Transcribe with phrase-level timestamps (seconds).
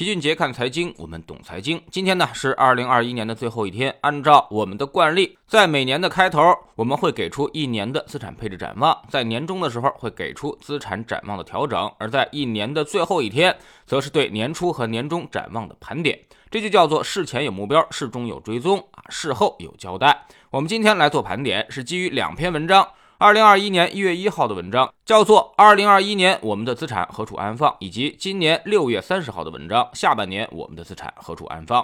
[0.00, 1.78] 齐俊杰看财经，我们懂财经。
[1.90, 6.40] 今天呢是二零二一年的最后一天，按照我们的惯例，在每年的开头，
[6.74, 16.18] 我们会给出一年的资产配置展望；在年终的时候，会给出资产展望的调整；而在一年的最后一天，则是对年初和年终展望的盘点。
[16.50, 20.24] 这就叫做事前有目标，事中有追踪啊，事后有交代。
[20.48, 22.88] 我们今天来做盘点，是基于两篇文章。
[23.22, 31.82] 二零二一年一月一号的文章叫做《二零二一年我们的资产何处安放》，以及今年六月三十号的文章《下半年我们的资产何处安放》。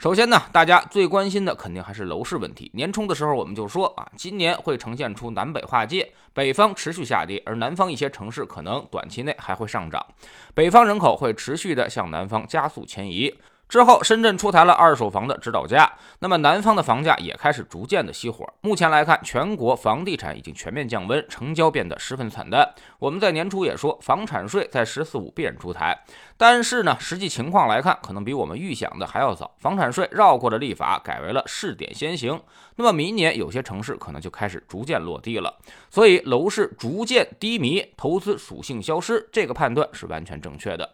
[0.00, 2.68] 首先呢，大家最关心的肯定还是楼市问题。
[2.74, 10.04] 年初的时候我们就说啊，今年会呈现出南北划界，北方持续下跌，而南方一些城市可能短期内还会上涨。
[10.52, 13.32] 北方人口会持续的向南方加速迁移。
[13.72, 18.46] 之后，深圳出台了二手房的指导价，那么南方的房价也开始逐渐的熄火。
[18.60, 22.70] 目前来看，全国房地产已经全面降温，成交变得十分惨淡。
[23.02, 26.04] 我们在年初也说，房产税在“十四五”必然出台，
[26.36, 29.50] 但是呢，实际情况来看，可能比我们预想的还要早。
[29.58, 32.40] 房产税绕过了立法，改为了试点先行。
[32.76, 35.52] 那么明年有些城市可能就开始逐渐落地了，
[35.90, 40.88] 所以楼市逐渐低迷，投资属性消失，这个判断是完全正确的。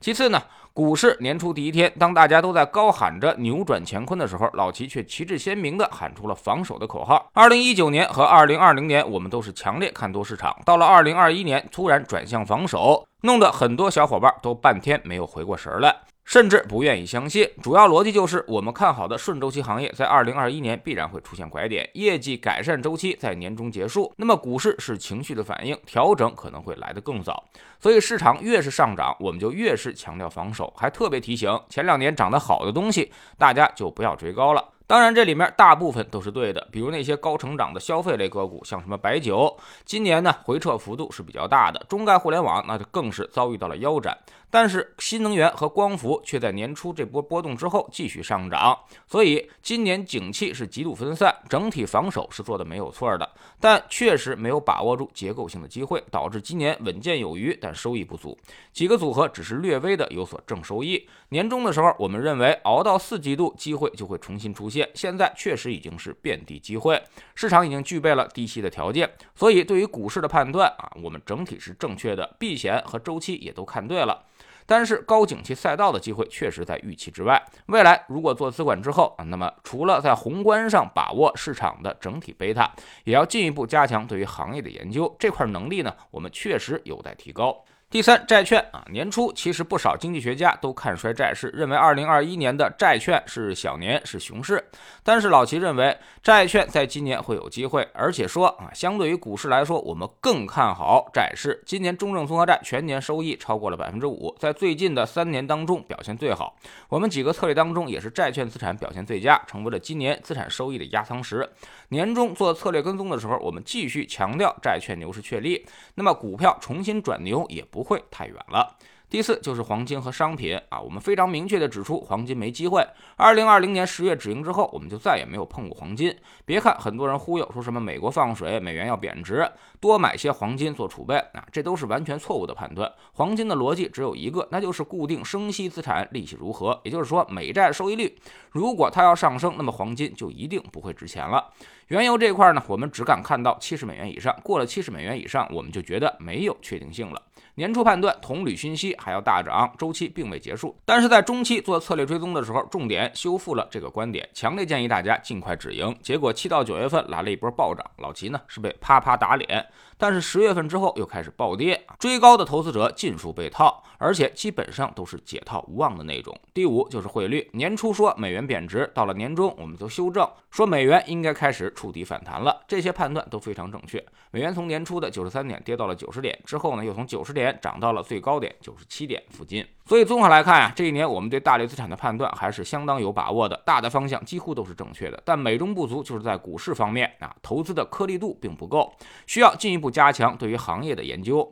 [0.00, 7.30] 其次呢，股市年初第一天，当大家都在高喊着扭转乾坤的时候，老齐却旗帜鲜明地喊出了防守的口号。
[7.32, 15.94] 二零一九年和二零二零年，我们都是强烈看多市场，到了二零二一年，突然转向防守，弄得很多小伙伴都半天没有回过神来。
[16.24, 24.12] 甚至不愿意相信，主要逻辑就是我们看好的顺周期行业在二零二一年必然会出现拐点，业绩改善周期在年终结束。
[24.16, 27.42] 那么股市是情绪的反应，调整可能会来得更早。
[27.80, 34.64] 所以市场越是上涨，我们就越是强调防守，还特别提醒前两年涨得好的东西，大家就不要追高了。
[34.92, 41.82] 当然，这里面大部分都是对的，比如那些高成长的消费类个股，像什么白酒，今年呢回撤幅度是比较大的。
[41.88, 44.14] 中概互联网那就更是遭遇到了腰斩，
[44.52, 48.78] 但是新能源和光伏却在年初这波波动之后继续上涨。
[49.08, 53.26] 所以今年景气是极度分散，整体防守是做的没有错的，
[53.58, 58.36] 但确实没有把握住结构性的机会，导致今年稳健有余，但收益不足。
[58.74, 61.08] 几个组合只是略微的有所正收益。
[61.30, 64.86] 年终的时候，我们认为熬到四季度，机会就会重新出现。
[64.92, 67.02] 现在确实已经是遍地机会，
[67.34, 74.22] 市场已经具备了低息的条件，所以对于股市的判断啊，我们整体是正确的，避险和周期也都看对了。
[74.66, 77.42] 但是高景气赛道的机会确实在预期之外。
[77.66, 82.70] 未来如果做资管之后啊，那么除了在宏观上把握市场的整体贝塔，
[83.04, 87.64] 也要进一步加强对于行业的研究，这块能力呢，我们确实有待提高。
[87.92, 94.64] 第三，债券啊，年初其实不少经济学家都看衰债市，认为二零二一年的债券是小年，是熊市。
[95.02, 101.62] 但是老齐认为，债券在今年会有机会，而且说啊，相对于股市来说，我们更看好债市。
[101.66, 106.56] 今年中证综合债全年收益超过了百分之五，在最近的三年当中表现最好。
[106.88, 111.46] 我们几个策略当中，也是债券资产表现最佳，成为了今年资产收益的压舱石。
[111.90, 118.76] 年终做策略跟踪的时候，我们继续强调债券牛市确立，那么股票重新转牛也不不会太远了。
[119.10, 122.82] 第四就是黄金和商品啊，我们非常明确的指出黄金没机会。
[123.16, 126.16] 二零二零年十月止盈之后，我们就再也没有碰过黄金。
[126.46, 129.46] 别看很多人忽悠说什么美国放水，美元要贬值，
[129.80, 132.90] 多买些黄金做储备啊，这都是完全错误的判断。
[133.14, 138.16] 黄金的逻辑只有一个，那就是固定生息资产利息如何，也就是说美债收益率，
[138.52, 141.52] 如果它要上升，那么黄金就一定不会值钱了。
[141.92, 147.20] 原油这块呢，我们只敢看到七十美元以上，过了七十美元以上，我们就觉得没有确定性了。
[147.56, 155.94] 年初判断铜铝熏锡还要大涨，周期并未结束，但是在中期做策略追踪的时候，重点修复了这个观点，强烈建议大家尽快止盈。
[156.00, 159.66] 结果七到九月份来了一波暴涨，老齐呢是被啪啪打脸，
[159.98, 166.34] 但是十月份之后又开始暴跌，追高的投资者尽数被套，而且基本上都是解套无望的那种。
[166.54, 174.02] 第五就是汇率，年初说美元贬值，到了年终我们就修正说美元应该开始触底反弹了，这些判断都非常正确。
[174.30, 177.42] 美元从年初的九十三点跌到了九十点，之后呢又从九十点。
[177.42, 185.20] 点涨到了最高点九十七点附近，所以综合来看啊，这一年我们对大类资产的判断还是相当有把握的，大的方向几乎都是正确的。
[185.24, 188.94] 但美中不足就是在股市方面啊，投资的颗粒度并不够，
[189.26, 191.50] 需要进一步加强对于行业的研究。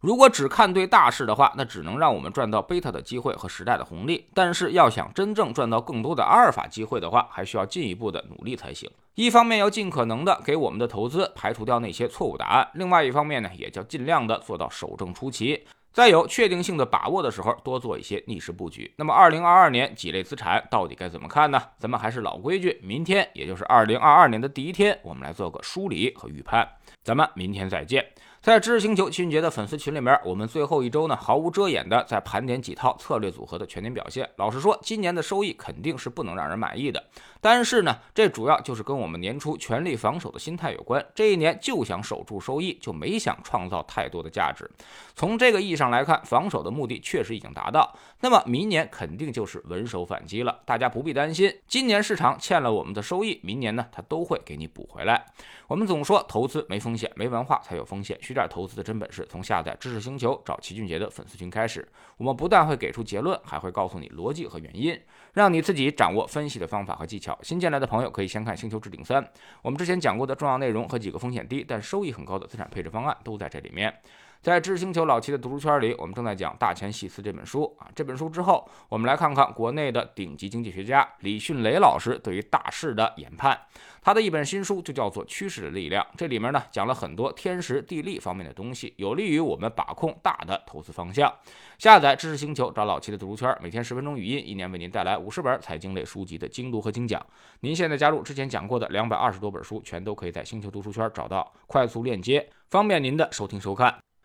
[0.00, 4.26] 如果只看对大势的话，那只能让我们赚到贝塔的机会和时代的红利。
[4.32, 8.90] 但是要想真正赚到更多的阿尔法机会的话，还需要进一步的努力才行。
[9.14, 18.90] 一方面要尽可能的给我们的投资排除掉那些错误答案，另外一方面呢，也叫尽量的做到守正出奇，在有确定性的把握的时候，多做一些逆势布局。
[18.96, 21.60] 那么，二零二二年几类资产到底该怎么看呢？
[21.76, 26.66] 咱们还是老规矩，明天也就是二零二二年的第一天，我们来做个梳理和预判。
[27.04, 28.06] 咱们明天再见。
[28.42, 34.26] 在知识星球齐俊杰的粉丝群里面，我们最后一周呢，毫无遮掩的在盘点几套策略组合的全年表现。
[34.36, 37.04] 老实说，今年的收益肯定是不能让人满意的。
[37.38, 41.04] 但是呢，这主要就是跟我们年初全力防守的心态有关。
[41.14, 44.70] 这一年就想守住收益，就没想创造太多的价值。
[45.14, 47.94] 从这个意义上来看，防守的目的确实已经达到。
[48.20, 51.54] 那么明年肯定就是稳守反击了，大家不必担心。
[51.66, 55.26] 今年市场欠了我们的收益，明年呢，它都会给你补回来。
[55.66, 58.18] 我们总说投资没风险，没文化才有风险。
[58.30, 61.86] 学点投资的真本事，从下载知识星球找齐俊杰的粉丝群开始。
[62.16, 64.96] 我们不但会给出结论，还会告诉你逻辑和原因，
[65.32, 67.36] 让你自己掌握分析的方法和技巧。
[67.42, 69.20] 新进来的朋友可以先看《星球置顶三》，
[69.62, 73.92] 我们之前讲过的重要内容和几个风险低但收益很高的资产配置方案都在这里面。
[74.42, 77.86] 在知识星球老七的读书圈里，我们正在讲《大钱细思》这本书啊。
[77.94, 83.58] 这本书之后，我们来看看国内的顶级经济学家李迅雷老师对于大势的研判。
[84.00, 91.30] 他的一本新书就叫做《趋势的力量》，这里面呢讲了很多天时地利方面的东西，有利于我们把控大的投资方向。
[91.76, 97.22] 下载知识星球，找老七的读书圈，每天十分钟语音，一年为您带来五十本财经类书籍的精读和精讲。
[97.60, 103.94] 您现在加入之前讲过的两百二十多本书，全都可以在星球读书圈找到快速链接，方便您的收听收看。